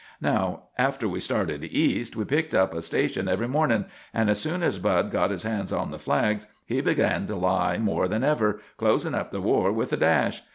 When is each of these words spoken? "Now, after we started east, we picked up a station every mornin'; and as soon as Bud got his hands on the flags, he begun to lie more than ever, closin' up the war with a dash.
"Now, 0.19 0.63
after 0.79 1.07
we 1.07 1.19
started 1.19 1.63
east, 1.63 2.15
we 2.15 2.25
picked 2.25 2.55
up 2.55 2.73
a 2.73 2.81
station 2.81 3.27
every 3.27 3.47
mornin'; 3.47 3.85
and 4.15 4.31
as 4.31 4.39
soon 4.41 4.63
as 4.63 4.79
Bud 4.79 5.11
got 5.11 5.29
his 5.29 5.43
hands 5.43 5.71
on 5.71 5.91
the 5.91 5.99
flags, 5.99 6.47
he 6.65 6.81
begun 6.81 7.27
to 7.27 7.35
lie 7.35 7.77
more 7.77 8.07
than 8.07 8.23
ever, 8.23 8.59
closin' 8.77 9.13
up 9.13 9.29
the 9.29 9.41
war 9.41 9.71
with 9.71 9.93
a 9.93 9.97
dash. 9.97 10.41